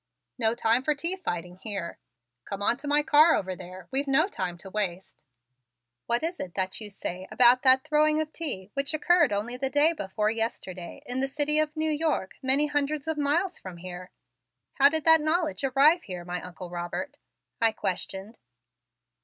No 0.39 0.55
time 0.55 0.81
for 0.83 0.95
tea 0.95 1.15
fighting 1.15 1.57
here. 1.57 1.99
Come 2.45 2.63
on 2.63 2.75
to 2.77 2.87
my 2.87 3.03
car 3.03 3.35
over 3.35 3.55
there; 3.55 3.87
we've 3.91 4.07
no 4.07 4.27
time 4.27 4.57
to 4.57 4.69
waste." 4.71 5.23
"What 6.07 6.23
is 6.23 6.39
it 6.39 6.55
that 6.55 6.81
you 6.81 6.89
say 6.89 7.27
about 7.29 7.61
that 7.61 7.83
throwing 7.83 8.19
of 8.19 8.33
tea 8.33 8.71
which 8.73 8.95
occurred 8.95 9.31
only 9.31 9.57
the 9.57 9.69
day 9.69 9.93
before 9.93 10.31
yesterday 10.31 11.03
in 11.05 11.19
the 11.19 11.27
City 11.27 11.59
of 11.59 11.77
New 11.77 11.91
York 11.91 12.33
many 12.41 12.65
hundreds 12.65 13.07
of 13.07 13.15
miles 13.15 13.59
from 13.59 13.77
here? 13.77 14.09
How 14.79 14.89
did 14.89 15.05
that 15.05 15.21
knowledge 15.21 15.63
arrive 15.63 16.01
here, 16.01 16.25
my 16.25 16.41
Uncle 16.41 16.71
Robert?" 16.71 17.19
I 17.61 17.71
questioned. 17.71 18.39